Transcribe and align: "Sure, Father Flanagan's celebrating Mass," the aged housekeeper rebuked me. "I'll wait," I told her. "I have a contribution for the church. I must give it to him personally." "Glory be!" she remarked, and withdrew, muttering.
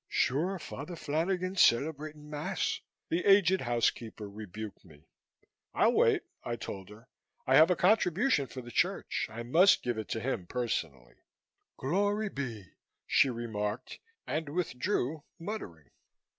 "Sure, 0.09 0.57
Father 0.57 0.95
Flanagan's 0.95 1.61
celebrating 1.61 2.27
Mass," 2.27 2.81
the 3.09 3.23
aged 3.23 3.61
housekeeper 3.61 4.27
rebuked 4.27 4.83
me. 4.83 5.05
"I'll 5.75 5.93
wait," 5.93 6.23
I 6.43 6.55
told 6.55 6.89
her. 6.89 7.07
"I 7.45 7.53
have 7.55 7.69
a 7.69 7.75
contribution 7.75 8.47
for 8.47 8.63
the 8.63 8.71
church. 8.71 9.27
I 9.29 9.43
must 9.43 9.83
give 9.83 9.99
it 9.99 10.07
to 10.09 10.19
him 10.19 10.47
personally." 10.47 11.17
"Glory 11.77 12.29
be!" 12.29 12.65
she 13.05 13.29
remarked, 13.29 13.99
and 14.25 14.49
withdrew, 14.49 15.23
muttering. 15.37 15.91